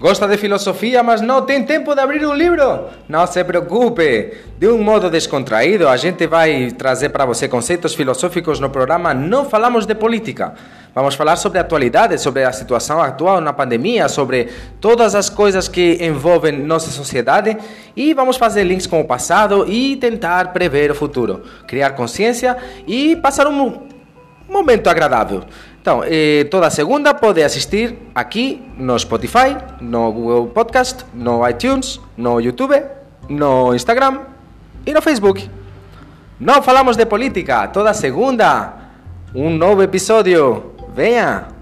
[0.00, 2.84] Gosta de filosofia, mas não tem tempo de abrir um livro?
[3.08, 4.32] Não se preocupe.
[4.56, 9.44] De um modo descontraído, a gente vai trazer para você conceitos filosóficos no programa Não
[9.44, 10.54] Falamos de Política.
[10.94, 14.48] Vamos falar sobre a atualidade, sobre a situação atual na pandemia, sobre
[14.80, 17.56] todas as coisas que envolvem nossa sociedade
[17.96, 22.56] e vamos fazer links com o passado e tentar prever o futuro, criar consciência
[22.86, 23.88] e passar um
[24.48, 25.42] momento agradável.
[25.88, 32.38] Então, eh, toda segunda pode assistir aqui no Spotify, no Google Podcast, no iTunes, no
[32.38, 32.78] YouTube,
[33.26, 34.20] no Instagram
[34.84, 35.48] e no Facebook.
[36.38, 38.74] Não falamos de política, toda segunda,
[39.34, 40.72] um novo episódio.
[40.94, 41.57] Venha!